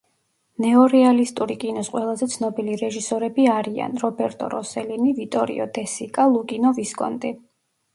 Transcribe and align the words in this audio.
ნეორეალისტური 0.63 1.57
კინოს 1.65 1.91
ყველაზე 1.97 2.29
ცნობილი 2.37 2.79
რეჟისორები 2.83 3.47
არიან: 3.59 4.03
რობერტო 4.07 4.51
როსელინი, 4.59 5.17
ვიტორიო 5.23 5.73
დე 5.81 5.89
სიკა, 5.97 6.31
ლუკინო 6.37 6.79
ვისკონტი. 6.83 7.39